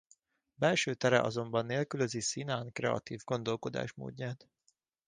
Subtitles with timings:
[0.55, 4.49] Belső tere azonban nélkülözi Szinán kreatív gondolkodásmódját.